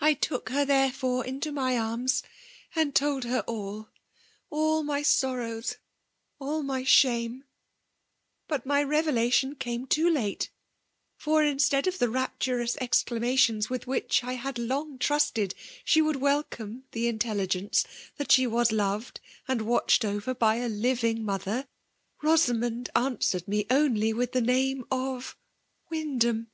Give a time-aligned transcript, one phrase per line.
[0.00, 2.24] I took her, liiezelbre^ into my ams^
[2.74, 3.90] and told her all,—
[4.50, 5.76] aUl my sorrows^,
[6.40, 7.44] all my shame!
[8.48, 10.50] But my revelatiaift came too late;
[11.16, 13.04] for, instead of the rapturous FKMAL8 DQMINAXU»V.
[13.04, 14.98] 286 exelamatioBs with which I had loiig.
[14.98, 15.52] trosted
[15.86, 17.84] dta would wekome the inteUigeisce
[18.16, 21.68] that ^m was loved and watched over by a living motherj«—
[22.20, 25.38] Boaamond answered ine only with the name «f/
[25.88, 26.50] Wyndham.'